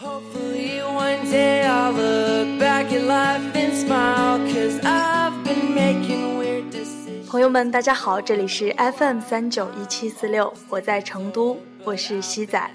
[0.00, 6.70] Hopefully one day I'll look back at life and smile Cause I've been making weird
[6.70, 12.70] decisions 朋友们，大家好，这里是 FM 三九一七四六，我在成都，我是西仔。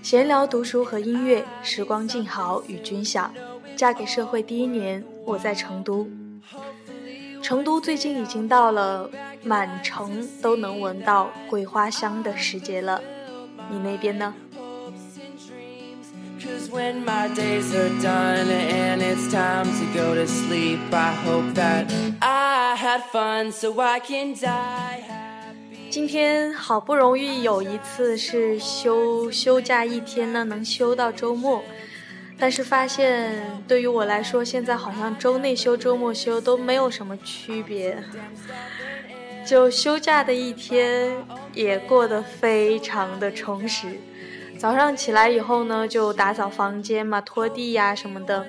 [0.00, 3.30] 闲聊、读书和音乐，时光静好与君享。
[3.76, 6.08] 嫁给社会第一年，我在成都。
[7.42, 9.10] 成都最近已经到了
[9.44, 12.98] 满城都能闻到桂花香的时节了，
[13.70, 14.32] 你那边呢？
[16.40, 21.92] Cause when my days are done and it's time to go to sleep I hope that
[22.20, 31.60] I had fun so I can die happy 今天好不容易有一次是休休假一天呢，能休到周末，
[32.38, 33.34] 但是发现
[33.66, 37.98] 对于我来说，现在好像周内休、周末休都没有什么区别。
[39.44, 41.10] 就休假的一天
[41.52, 43.98] 也过得非常的充实。
[44.58, 48.46] 早上起来以后呢，就打扫房间嘛，拖地呀、什么的。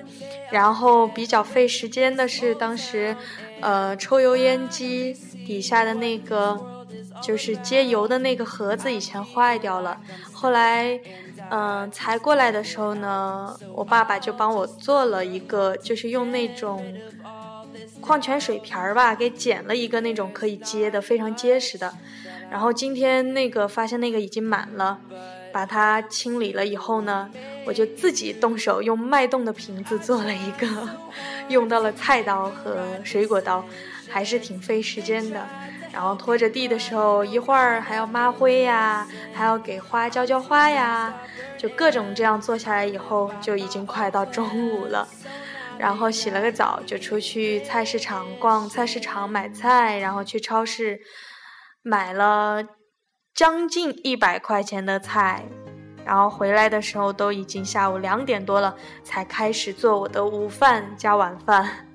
[0.50, 3.16] 然后比较费时间的是，当时，
[3.60, 5.14] 呃，抽油烟机
[5.46, 6.84] 底下的那个，
[7.22, 10.00] 就是接油的那个盒子以前坏掉了，
[10.32, 11.00] 后来，
[11.50, 16.84] 嗯、才过来的时候呢，我爸爸就帮我做了一个，就是用那种
[18.00, 21.94] 矿泉水瓶儿吧，给剪了一个那种可以接的，非常结实的。
[22.50, 24.98] 然后今天那个发现那个已经满了，
[25.52, 27.30] 把它清理了以后呢，
[27.66, 30.66] 我就自己动手用脉动的瓶子做了一个，
[31.48, 33.64] 用到了菜刀和水果刀，
[34.08, 35.46] 还是挺费时间的。
[35.92, 41.12] 然后拖着地的时候，一会儿还要抹灰呀，还要给花浇浇花呀，
[41.58, 45.08] 就各种这样做下来以后，就已经快到中午了。
[45.76, 51.00] 然后洗了个澡，就出去菜市场逛菜市场买菜，然后去超市
[51.82, 52.62] 买了
[53.34, 55.44] 将近一百块钱的菜，
[56.04, 61.86] 然后回来的时候都已经下午两点多了，才开始做我的午饭加晚饭，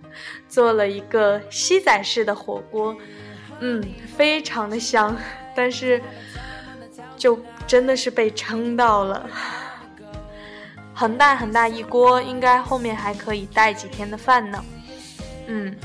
[0.47, 2.95] 做了一个西仔式的火锅，
[3.59, 3.83] 嗯，
[4.15, 5.15] 非常的香，
[5.55, 6.01] 但是
[7.15, 9.29] 就真的是被撑到了。
[10.93, 14.63] 很大很大一锅，应该后面还可以带几天的饭呢。
[15.47, 15.75] 嗯，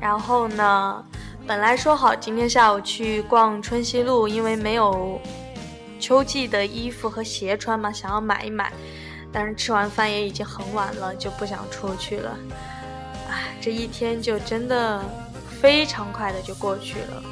[0.00, 1.04] 然后呢，
[1.46, 5.20] 本来说好今天下午去逛春熙路，因为没有
[6.00, 8.72] 秋季的衣服和鞋穿嘛，想要买一买。
[9.30, 12.38] 但是吃完饭也已经很晚了，就不想出去了。
[13.28, 15.02] 唉，这一天就真的
[15.60, 17.22] 非常快的就过去了。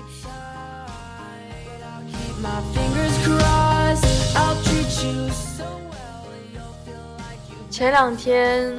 [7.70, 8.76] 前两天，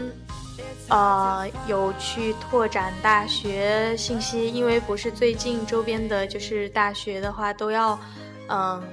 [0.90, 7.98] 呃，有去拓展大学信息，因为不是最近周边的，就是大学的话都要，
[8.50, 8.84] 嗯，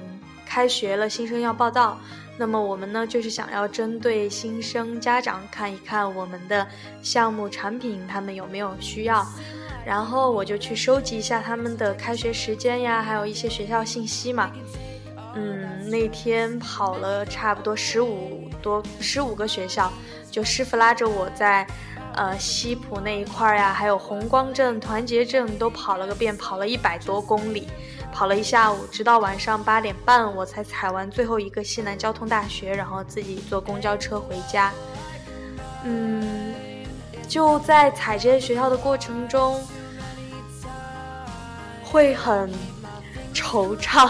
[0.45, 1.97] 开学了，新生要报到。
[2.37, 6.65] 那么我们呢，就是想要针对新生家长看一看我们的
[7.03, 9.23] 项目产品，他们有没有需要。
[9.85, 14.49] 然后我就去收集一下他们的开学时间呀，还有一些学校信息嘛。
[15.35, 19.91] 嗯，那天跑了差不多十五多十五个学校，
[20.29, 21.67] 就师傅拉着我在，
[22.15, 27.67] 呃西浦那一块呀，还有红光镇、团结镇都跑了个遍，跑了一百多公里，
[28.13, 34.71] 跑了一下午，直到晚上八点半我才踩完最后一个西南交通大学，然后自己坐公交车回家。
[35.83, 36.53] 嗯，
[37.27, 39.59] 就在踩这些学校的过程中，
[41.83, 42.49] 会很
[43.33, 44.09] 惆怅。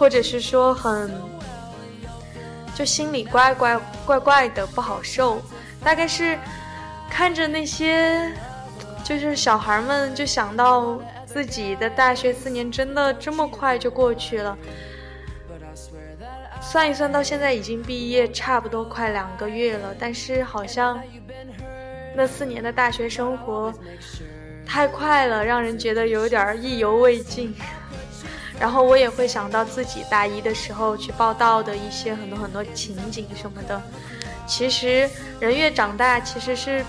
[0.00, 1.12] 或者是说很，
[2.74, 5.40] 就心里怪怪怪怪的不好受，
[5.84, 6.38] 大概是
[7.10, 8.32] 看着那些
[9.04, 14.56] 就是小孩们，就想到自己的大学四年真的这么快就过去了。
[16.60, 21.02] 算一算，到现在已经毕业差不多快两个月了，但是好像
[22.14, 23.72] 那四年的大学生活
[24.66, 27.54] 太快了，让人觉得有点意犹未尽。
[28.60, 33.82] 然后我也会想到自己大一的时候去报道的一些很多很多情景什么的。
[34.46, 35.08] 其实
[35.40, 36.84] 人越长大，其实是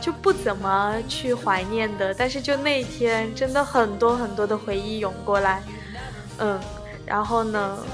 [0.00, 2.14] 就不怎么去怀念的。
[2.14, 5.60] 但是就那一天，真的很多很多的回忆涌过来，
[6.38, 6.60] 嗯，
[7.04, 7.84] 然后呢，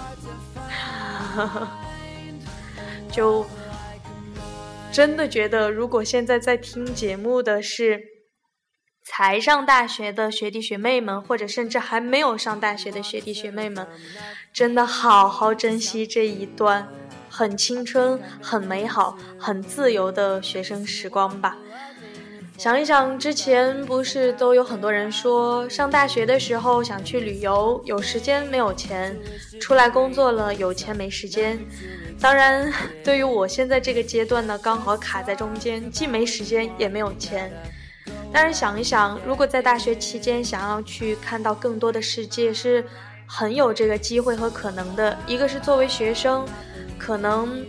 [3.11, 3.47] 就
[4.93, 8.12] 真的觉得，如果现在在听节目的是。
[9.04, 13.87] 才上大学的学弟学妹们，或者甚至还没有上大学的学弟学妹们，
[14.52, 16.88] 真的好好珍惜这一段
[17.28, 21.58] 很青春、很美好、很自由的学生时光吧。
[22.58, 29.16] 想一想，之前不是都有很多人说，上大学的时候想去旅游，有时间没有钱；
[29.60, 31.58] 出来工作了，有钱没时间。
[32.20, 32.72] 当然，
[33.02, 37.50] 对于我现在这个阶段呢，刚好卡在中间，既没时间也没有钱。
[38.34, 42.82] 但是想一想，如果在大学期间想要去看到更多的世界，是
[43.26, 45.17] 很有这个机会和可能的。
[45.26, 46.46] 一个是作为学生，
[46.99, 47.62] 可能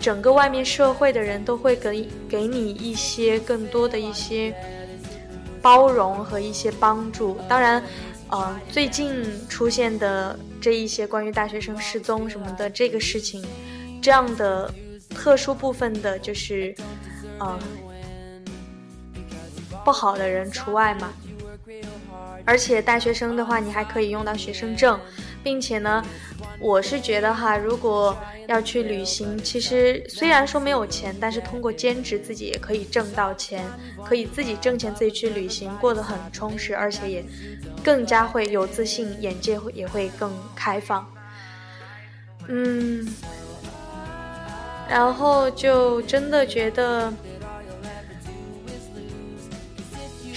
[0.00, 4.52] 整个外面社会的人都会给给你一些更多的一些
[5.62, 7.38] 包容和一些帮助。
[7.48, 7.80] 当然，
[8.28, 13.46] 呃，最近出现的这一些关于大学生失踪什么的这个事情，
[14.02, 14.68] 这样的
[15.10, 16.74] 特殊部分的，就是，
[17.38, 17.56] 呃。
[19.88, 21.10] 不好的人除外嘛，
[22.44, 25.00] 而且大学生的话，你还可以用到学生证，
[25.42, 26.04] 并且呢，
[26.60, 28.14] 我是觉得哈，如果
[28.48, 33.64] 要去旅行，其实虽然说没有钱，但是通过兼职自己也可以挣到钱，
[34.04, 37.24] 可以自己挣钱自己去旅行，过得很充实，而且也
[37.82, 41.10] 更加会有自信，眼界会也会更开放。
[42.46, 43.08] 嗯，
[44.86, 47.10] 然后就真的觉得。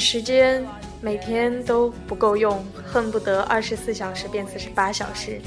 [0.01, 0.65] 时间
[0.99, 5.39] 每天都不够用，恨不得二十四小时变四十八小时，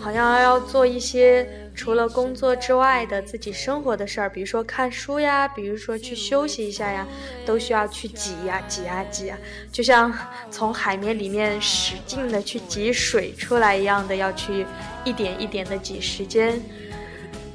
[0.00, 7.06] 好像要做一些除了工作之外的自己生活的事儿，比如说看书呀，比如说去休息一下呀，
[7.46, 9.38] 都需要去挤呀挤呀挤呀，
[9.70, 10.12] 就像
[10.50, 14.66] 从海绵里面使劲的去挤水出来一样的，要去
[15.04, 16.60] 一点一点的挤时间。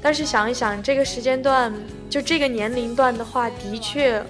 [0.00, 1.70] 但是想一想，这个时间段，
[2.08, 4.24] 就这个年龄段的话，的确。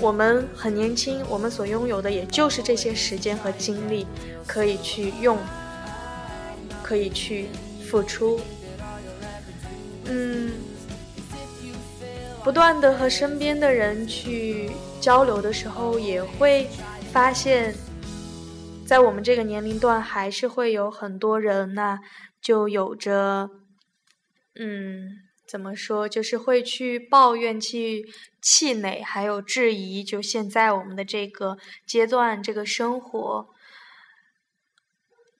[0.00, 4.06] 我们很年轻，我们所拥有的也就是这些时间和精力，
[4.46, 5.36] 可以去用，
[6.82, 7.48] 可以去
[7.84, 8.40] 付出。
[10.04, 10.52] 嗯，
[12.44, 16.68] 不断的和身边的人去交流的时候，也会
[17.12, 17.74] 发现，
[18.86, 21.98] 在我们这个年龄段，还是会有很多人呐，
[22.40, 23.50] 就有着，
[24.54, 25.27] 嗯。
[25.48, 26.08] 怎么说？
[26.08, 28.06] 就是会去抱怨、去
[28.42, 30.04] 气馁，还有质疑。
[30.04, 31.56] 就现在我们的这个
[31.86, 33.48] 阶段，这个生活，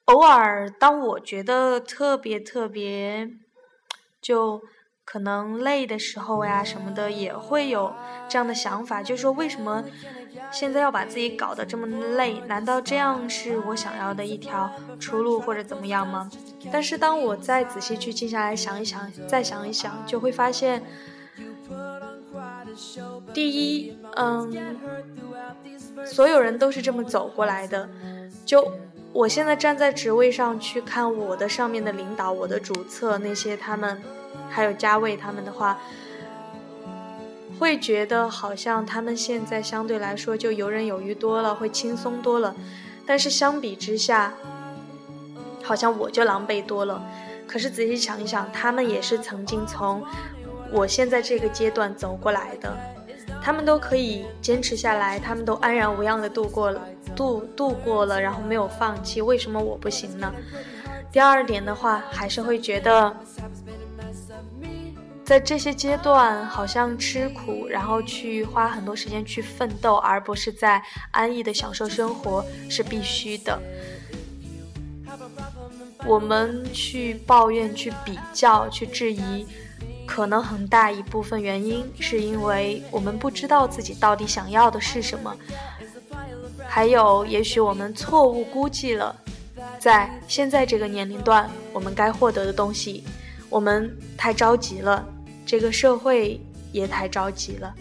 [0.05, 3.29] 偶尔当我觉得特别特别，
[4.19, 4.63] 就。
[5.11, 7.91] 可能累的时候呀，什么的也会有
[8.29, 9.83] 这样的想法，就是说为什么
[10.51, 11.85] 现在要把自己搞得这么
[12.15, 12.39] 累？
[12.47, 16.29] 难道这样是我想要的一条出路，或者怎么样吗？
[16.71, 20.83] 但是当我再仔细去静下来想一想，再想一想，就会发现，
[23.33, 24.77] 第一，嗯，
[26.05, 27.89] 所有人都是这么走过来的。
[28.45, 28.71] 就
[29.13, 34.01] 我现在站在职位上去看我的上面的领导，我的主策那些他们。
[34.51, 35.79] 还有嘉卫他们的话，
[37.59, 42.55] 会觉得好像他们现在相对来说就游刃有余多了，会轻松多了。
[43.05, 44.33] 但是相比之下，
[45.61, 47.03] 好像我就狼狈多了。
[47.45, 50.01] 可是仔细想一想，他们也是曾经从
[50.71, 52.73] 我现在这个阶段走过来的，
[53.41, 56.81] 他们都可以坚持下来，他们都安然无恙的度过了，
[57.13, 59.21] 度度过了，然后没有放弃。
[59.21, 60.31] 为什么我不行呢？
[61.11, 63.13] 第二点的话，还是会觉得。
[65.29, 70.81] 在这些阶段，好像吃苦，然后去花很多时间去奋斗，而不是在
[71.11, 73.61] 安逸的享受生活，是必须的。
[76.03, 79.45] 我们去抱怨、去比较、去质疑，
[80.07, 85.37] 可能很大一部分原因是因为我们不知道自己到底想要的是什么，
[86.67, 89.15] 还有，也许我们错误估计了，
[89.77, 93.03] 在现在这个年龄段，我们该获得的东西，
[93.47, 95.07] 我们太着急了。
[95.48, 96.40] 这个社会
[96.72, 97.74] 也太着急了。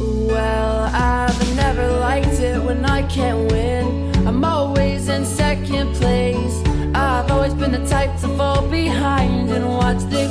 [0.00, 4.12] Well, I've never liked it when I can't win.
[4.26, 6.62] I'm always in second place.
[6.94, 10.28] I've always been the type to fall behind and watch the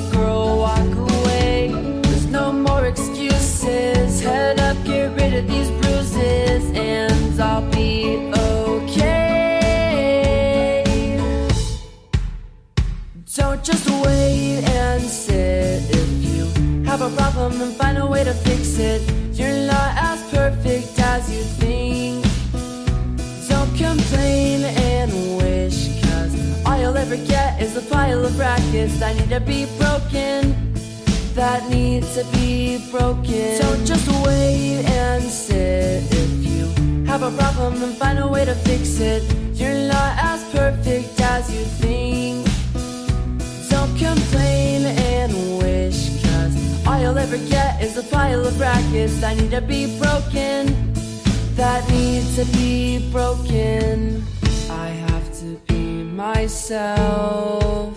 [18.57, 19.03] fix it.
[19.33, 22.25] You're not as perfect as you think.
[23.49, 29.17] Don't complain and wish, cause all you'll ever get is a pile of brackets that
[29.17, 30.41] need to be broken.
[31.35, 33.61] That need to be broken.
[33.61, 36.05] So just wait and sit.
[36.13, 39.23] If you have a problem, then find a way to fix it.
[39.55, 42.47] You're not as perfect as you think
[43.71, 44.44] Don't wish
[47.04, 50.94] Cause all you'll ever get is a pile of brackets that need to be broken
[51.56, 54.24] That need to be broken
[54.70, 57.94] I have to be myself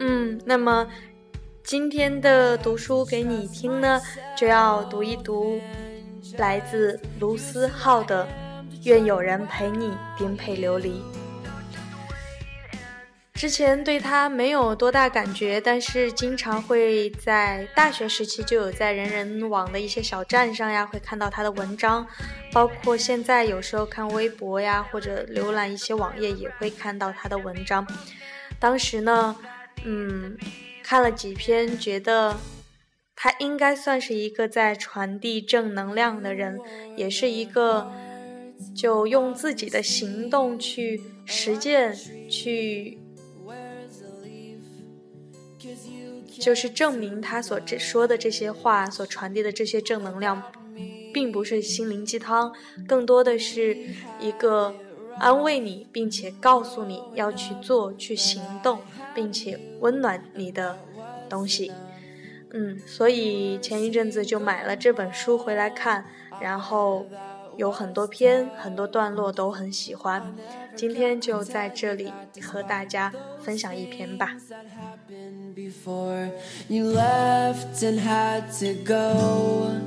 [0.00, 0.86] 嗯，那么
[1.62, 4.00] 今天的读书给你听呢，
[4.36, 5.60] 就要读一读
[6.36, 8.24] 来自卢思浩的《
[8.84, 10.90] 愿有人陪你颠沛流离》。
[13.37, 22.05] 之前对他没有多大感觉，但是经常会在大学时期就有在人人网的一些小站上呀，会看到他的文章，
[22.51, 27.87] 包括现在有时候看微博呀，或者浏览一些网页也会看到他的文章。
[28.59, 29.35] 当时呢，
[29.85, 30.35] 嗯，
[30.83, 32.35] 看了几篇，觉得
[33.15, 36.59] 他应该算是一个在传递正能量的人，
[36.95, 37.91] 也是一个
[38.75, 41.95] 就用自己的行动去实践
[42.27, 42.97] 去。
[46.39, 50.41] 就是证明他所这说的这些话，所传递的这些正能量，
[51.13, 52.53] 并不是心灵鸡汤，
[52.87, 53.77] 更多的是
[54.19, 54.75] 一个
[55.19, 58.79] 安慰你，并且告诉你要去做、去行动，
[59.15, 60.77] 并且温暖你的
[61.27, 61.71] 东西。
[62.51, 66.05] 嗯，所以前一阵子就买了这本书回来看，
[66.39, 67.05] 然后
[67.57, 70.23] 有很多篇、很多段落都很喜欢。
[70.75, 72.11] 今天就在这里
[72.41, 73.11] 和大家
[73.41, 74.31] 分享一篇吧。
[75.57, 76.31] before
[76.69, 79.81] you left and had to go.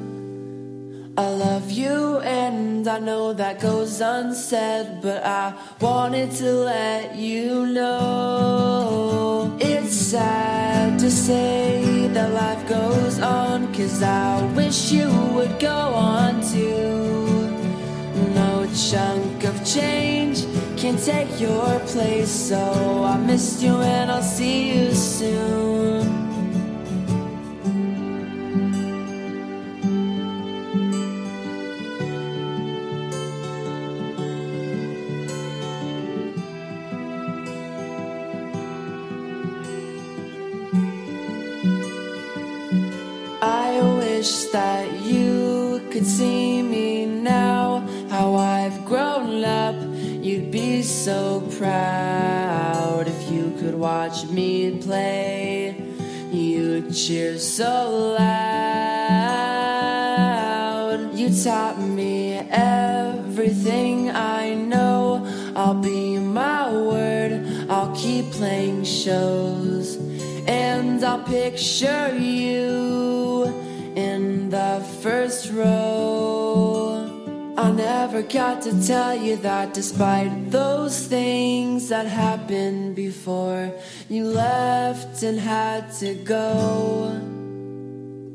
[1.17, 7.67] I love you and I know that goes unsaid, but I wanted to let you
[7.67, 9.57] know.
[9.61, 16.41] It's sad to say that life goes on, cause I wish you would go on
[16.41, 17.30] too.
[18.73, 20.45] Chunk of change
[20.77, 22.31] can take your place.
[22.31, 26.21] So I missed you and I'll see you soon.
[43.43, 46.40] I wish that you could see
[51.05, 55.75] so proud if you could watch me play.
[56.31, 59.01] You'd cheer so loud.
[61.15, 65.27] You taught me everything I know.
[65.57, 69.97] I'll be my word, I'll keep playing shows.
[70.47, 73.45] And I'll picture you
[73.97, 76.00] in the first row.
[78.21, 83.73] Never to tell you that despite those things that happened before,
[84.11, 87.19] you left and had to go.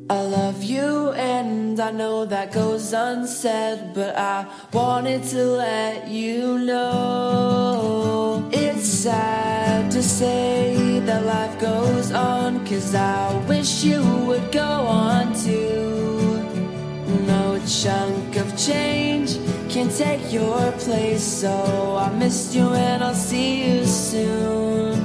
[0.10, 6.58] I love you and I know that goes unsaid, but I wanted to let you
[6.58, 8.50] know.
[8.51, 15.36] It's sad to say that life goes on, cause I wish you would go on
[15.36, 16.42] too.
[17.27, 19.44] No chunk of change
[19.75, 21.22] can take your place.
[21.22, 21.51] So
[21.98, 24.96] I missed you and I'll see you soon.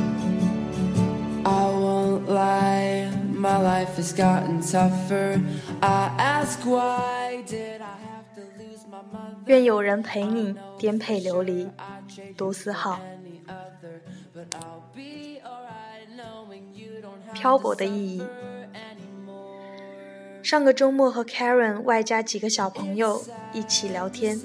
[1.44, 3.10] I won't lie,
[3.46, 5.42] my life has gotten tougher.
[5.82, 9.42] I ask why did I have to lose my mother?
[9.46, 11.68] 愿有人陪你颠沛流离，
[12.36, 13.00] 杜思浩。
[17.34, 18.22] 漂泊的意义。
[20.42, 24.40] 上个周末和 Karen 外加几个小朋友一起聊天。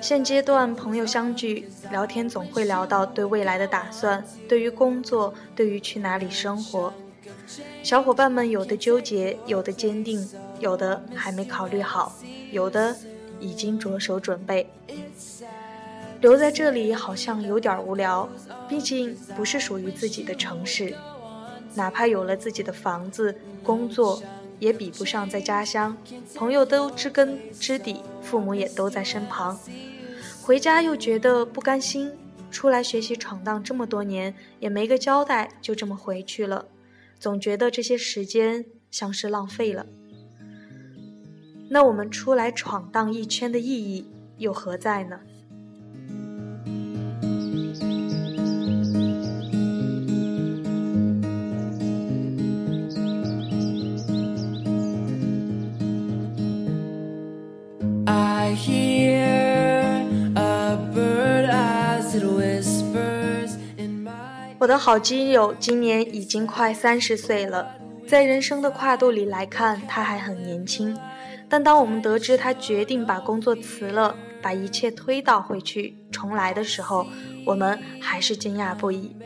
[0.00, 6.92] 现阶段朋友相聚聊天，总会聊到对未来的打算，对于工作，对于去哪里生活。
[7.82, 10.28] 小伙伴们有的纠结，有的坚定，
[10.60, 12.14] 有的还没考虑好，
[12.52, 12.94] 有的
[13.40, 14.68] 已经着手准备。
[16.20, 18.28] 留在这里好像有点无聊，
[18.68, 20.94] 毕竟不是属于自己的城市，
[21.74, 23.34] 哪怕有了自己的房子、
[23.64, 24.22] 工作。
[24.58, 25.96] 也比不上在家乡，
[26.34, 29.58] 朋友都知根知底，父母也都在身旁。
[30.42, 32.10] 回家又觉得不甘心，
[32.50, 36.66] 出来学习闯荡这么多年，也没个交代，就这么回去了，
[37.18, 39.86] 总觉得这些时间像是浪费了。
[41.70, 45.20] 那我们出来闯荡一圈的意义又何在呢？
[64.68, 67.74] 我的好基友今年已经快三十岁了，
[68.06, 70.94] 在人生的跨度里来看，他还很年轻。
[71.48, 77.06] 但当我们得知他决定把工作辞了，把一切推倒回去，重来的时候，
[77.46, 79.16] 我们还是惊讶不已。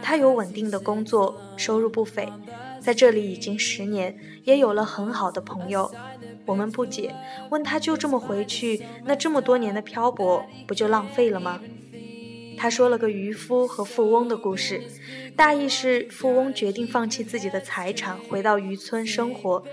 [0.00, 2.26] 他有稳定的工作，收入不菲，
[2.80, 5.92] 在这里已经十年，也有了很好的朋友。
[6.46, 7.14] 我们不解，
[7.50, 11.60] 问他就这么回去，那这么多年的漂泊不就浪费了吗？
[12.60, 14.82] 他说了个渔夫和富翁的故事，
[15.34, 19.64] 大意是富翁决定放弃自己的财产，回到渔村生活。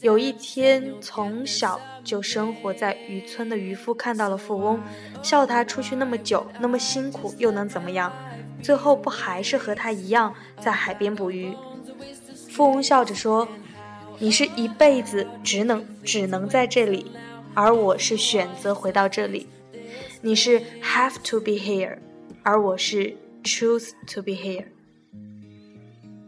[0.00, 4.80] 有一天，从小就生活在渔村的渔夫看到了富翁，
[5.22, 8.10] 笑他出去那么久，那么辛苦，又能怎么样？
[8.62, 11.54] 最后不还是和他一样在海边捕鱼？
[12.48, 13.46] 富翁笑着说
[14.18, 17.12] ：“你是一辈子只能只能在这里，
[17.52, 19.46] 而我是选择回到这里。
[20.22, 21.98] 你是 have to be here。”
[22.42, 24.66] 而我是 choose to be here。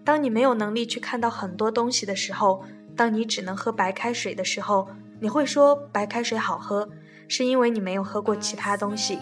[0.05, 2.65] 当你没有能力去看到很多东西的时候，
[2.97, 4.89] 当你只能喝白开水的时候，
[5.21, 6.91] 你会说白开水好喝，
[7.29, 9.19] 是因为你没有喝过其他东西。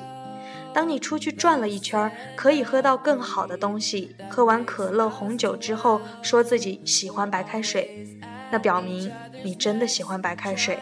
[0.73, 8.07] 当你出去转了一圈，可以喝到更好的东西，喝完可乐、红酒之后，说自己喜欢白开水，
[8.51, 9.11] 那表明
[9.45, 10.79] 你真的喜欢白开水。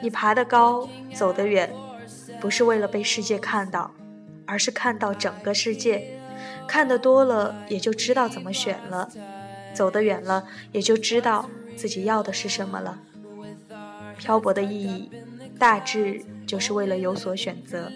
[0.00, 1.74] 你爬得高，走得远，
[2.40, 3.90] 不是为了被世界看到。
[4.46, 6.18] 而是看到整个世界，
[6.66, 9.10] 看得多了也就知道怎么选了，
[9.74, 12.98] 走得远了也就知道自己要的是什么了。
[14.18, 15.10] 漂泊的意义，
[15.58, 17.90] 大致就是为了有所选择。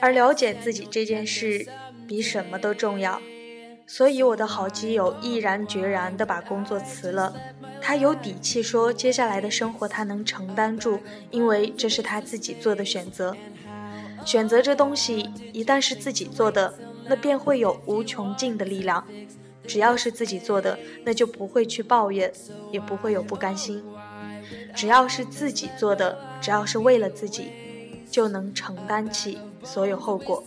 [0.00, 1.66] 而了解自己这件事，
[2.06, 3.20] 比什么都重要。
[3.96, 7.32] 所以，我的好基友毅然决然地把工作辞了。
[7.80, 10.98] 他有底气说，接下来的生活他能承担住，
[11.30, 13.36] 因为这是他自己做的选择。
[14.24, 16.74] 选择这东西，一旦是自己做的，
[17.06, 19.06] 那便会有无穷尽的力量。
[19.64, 22.32] 只要是自己做的，那就不会去抱怨，
[22.72, 23.80] 也不会有不甘心。
[24.74, 27.52] 只要是自己做的，只要是为了自己，
[28.10, 30.42] 就能承担起所有后果。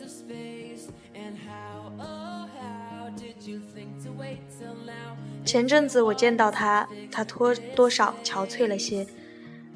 [5.47, 9.07] 前阵子我见到他，他多多少憔悴了些，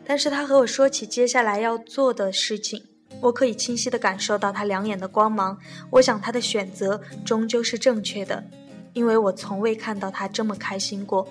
[0.06, 2.84] 但是他和我说起接下来要做的事情，
[3.22, 5.58] 我可以清晰地感受到他两眼的光芒。
[5.90, 8.44] 我想他的选择终究是正确的，
[8.92, 11.26] 因为我从未看到他这么开心过。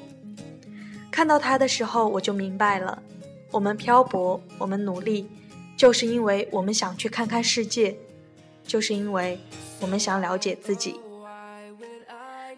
[1.11, 3.03] 看到他的时候，我就明白了，
[3.51, 5.29] 我们漂泊，我们努力，
[5.77, 7.95] 就是因为我们想去看看世界，
[8.65, 9.39] 就是因为
[9.83, 10.99] 我们想了解自己。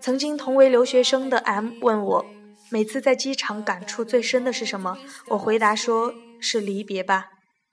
[0.03, 2.27] 曾经同为留学生的 M 问我，
[2.73, 4.99] 每次在机场感触最深的是什么？
[5.29, 7.29] 我回答说是离别吧。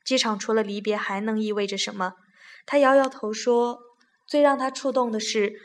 [0.06, 2.14] 机场除了离别还能意味着什么？
[2.68, 3.80] 他摇摇头说，
[4.28, 5.56] 最让他触动的是，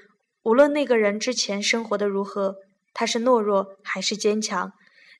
[0.45, 2.57] 无论那个人之前生活的如何，
[2.95, 4.73] 他是懦弱还是坚强，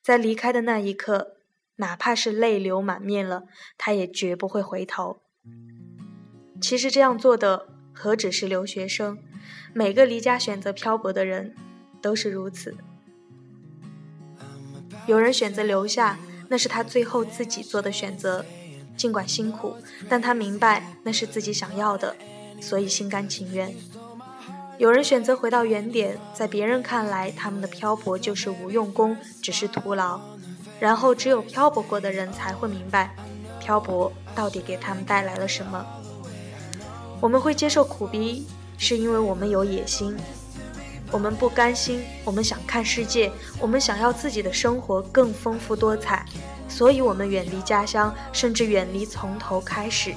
[0.03, 1.33] 在离开的那一刻，
[1.75, 3.43] 哪怕是泪流满面了，
[3.77, 5.17] 他也绝不会回头。
[6.59, 9.19] 其实这样做的何止是留学生？
[9.73, 11.53] 每个离家选择漂泊的人
[12.01, 12.75] 都是如此。
[15.07, 16.17] 有人选择留下，
[16.49, 18.45] 那是他最后自己做的选择，
[18.97, 19.75] 尽管辛苦，
[20.09, 22.15] 但他明白那是自己想要的，
[22.61, 23.73] 所以心甘情愿。
[24.77, 30.19] 有人选择回到原点，在别人看来，他们的漂泊就是无用功，只是徒劳。
[30.79, 33.15] 然后，只有漂泊过的人才会明白，
[33.59, 35.85] 漂泊到底给他们带来了什么。
[37.21, 38.45] 我们会接受苦逼。
[38.77, 40.15] 是因为我们有野心，
[41.11, 46.25] 我们不甘心，我们想看世界，我们想要自己的生活更丰富多彩，
[46.67, 50.13] 所以我们远离家乡，甚至远离从头开始。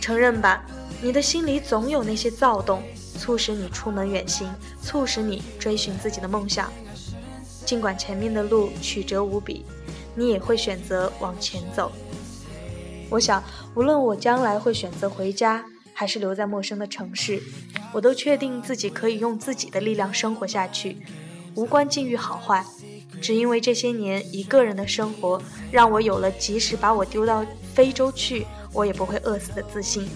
[0.00, 0.64] 承认吧，
[1.00, 2.82] 你的心里总有那些躁动，
[3.18, 4.48] 促使你出门远行，
[4.82, 6.72] 促使你追寻自己的梦想。
[7.64, 9.64] 尽管前面的路曲折无比，
[10.16, 11.92] 你也会选择往前走。
[13.10, 13.42] 我想，
[13.74, 15.64] 无论我将来会选择回家。
[16.00, 17.42] 还是留在陌生的城市，
[17.92, 20.96] 我都确定自己可以用自己的力量生活下去，
[21.54, 22.64] 无关境遇好坏，
[23.20, 25.38] 只因为这些年一个人的生活，
[25.70, 30.08] 让我有了即使把我丢到非洲去，我也不会饿死的自信。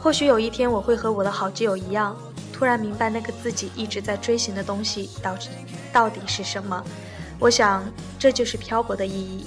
[0.00, 2.16] 或许有一天我会和我的好基友一样，
[2.52, 5.36] 突然明白那个自己一直在追寻的东西到
[5.92, 6.80] 到底是什么。
[7.40, 7.84] 我想
[8.16, 9.44] 这就是漂泊的意义。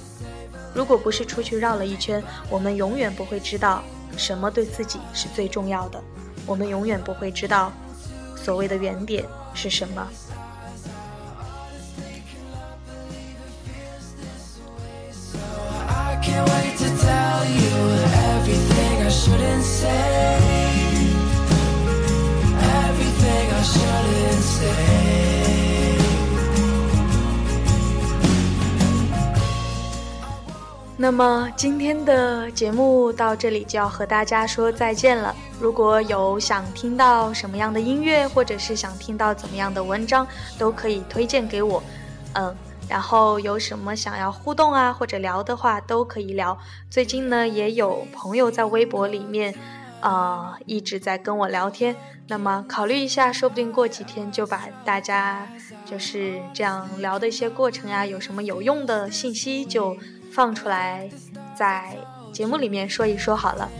[0.74, 3.82] 如果不是出去绕了一圈，我们永远不会知道。
[4.16, 6.02] 什么对自己是最重要的？
[6.46, 7.72] 我们永远不会知道，
[8.36, 9.24] 所谓的原点
[9.54, 10.08] 是什么。
[22.86, 25.35] everything I shouldn't say,
[30.98, 35.34] 那么今天的节目到这里就要和大家说再见了。
[35.60, 40.26] 如果有想听到什么样的音乐，或者是想听到怎么样的文章，
[40.58, 41.82] 都可以推荐给我。
[42.32, 42.54] 嗯，
[42.88, 46.56] 然后有什么想要互动啊或者聊的话，都可以聊。
[46.88, 49.54] 最近呢，也有朋友在微博里面，
[50.00, 51.94] 啊，一直在跟我聊天。
[52.28, 55.46] 那么考虑一下，说不定过几天就把大家
[55.84, 59.94] 就是这样聊的一些过程呀，有什么有用的信息就。
[60.36, 61.08] 放出来，
[61.56, 61.96] 在
[62.30, 63.70] 节目里面说一说好了。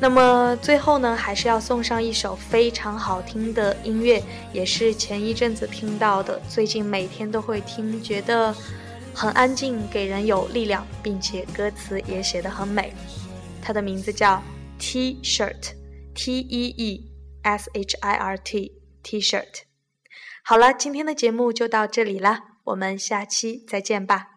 [0.00, 4.20] 那么最后呢，还是要送上一首非常好听的音乐，
[4.52, 8.52] 也是前一阵子听到的，最近每天都会听，觉得
[9.14, 12.92] 很安静，给人有力量，并且歌词也写得很美。
[13.62, 14.42] 它的名字叫
[14.80, 19.62] T-shirt，T E E S H I R T，T-shirt。
[20.42, 24.33] 好了，今天的节目就到这里啦，我们下期再见吧。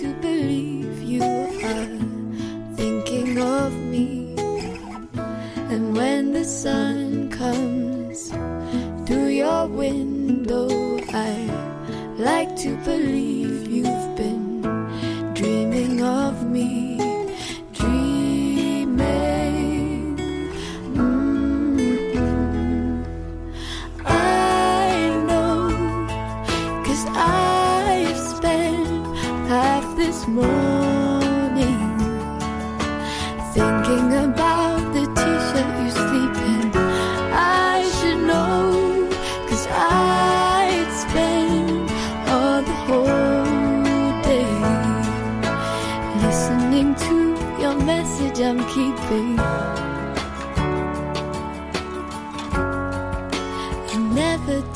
[0.00, 1.86] to believe you are
[2.74, 4.34] thinking of me.
[5.68, 8.30] And when the sun comes
[9.06, 10.70] through your window,
[11.12, 11.34] I
[12.16, 14.62] like to believe you've been
[15.34, 17.09] dreaming of me.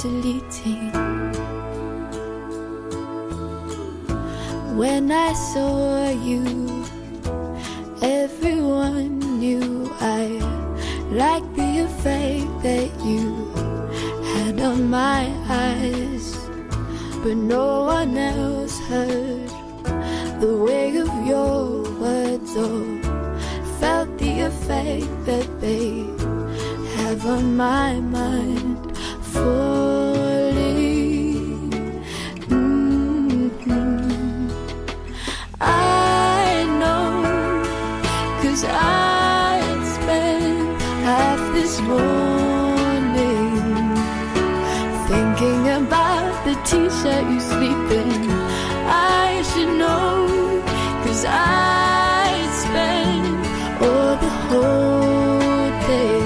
[0.05, 0.93] Deleting.
[4.77, 6.45] When I saw you,
[8.03, 10.25] everyone knew I
[11.11, 13.25] liked the effect that you
[14.33, 16.27] had on my eyes,
[17.23, 19.49] but no one else heard
[20.45, 22.53] the way of your words.
[22.57, 22.85] or
[23.81, 26.05] felt the effect that they
[26.97, 28.79] have on my mind.
[29.33, 29.74] Falling.
[41.75, 43.57] This morning
[45.09, 48.31] thinking about the t shirt you sleep in.
[48.87, 50.63] I should know,
[51.03, 52.31] cause I
[52.63, 53.27] spent
[53.83, 56.23] all the whole day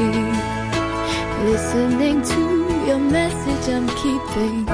[1.51, 2.43] listening to
[2.87, 4.69] your message I'm keeping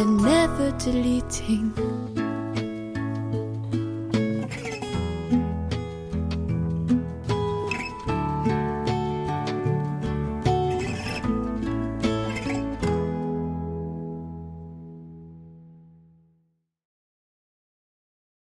[0.00, 1.25] and never deleting.